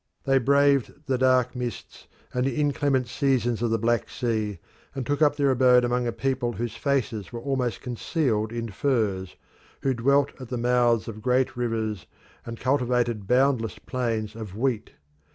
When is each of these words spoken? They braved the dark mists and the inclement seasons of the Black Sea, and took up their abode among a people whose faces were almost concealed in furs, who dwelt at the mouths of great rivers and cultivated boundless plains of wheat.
They 0.23 0.39
braved 0.39 1.05
the 1.05 1.19
dark 1.19 1.55
mists 1.55 2.07
and 2.33 2.43
the 2.47 2.55
inclement 2.55 3.05
seasons 3.07 3.61
of 3.61 3.69
the 3.69 3.77
Black 3.77 4.09
Sea, 4.09 4.57
and 4.95 5.05
took 5.05 5.21
up 5.21 5.35
their 5.35 5.51
abode 5.51 5.85
among 5.85 6.07
a 6.07 6.11
people 6.11 6.53
whose 6.53 6.75
faces 6.75 7.31
were 7.31 7.39
almost 7.39 7.81
concealed 7.81 8.51
in 8.51 8.69
furs, 8.69 9.35
who 9.83 9.93
dwelt 9.93 10.31
at 10.41 10.47
the 10.47 10.57
mouths 10.57 11.07
of 11.07 11.21
great 11.21 11.55
rivers 11.55 12.07
and 12.47 12.59
cultivated 12.59 13.27
boundless 13.27 13.77
plains 13.77 14.35
of 14.35 14.55
wheat. 14.57 14.93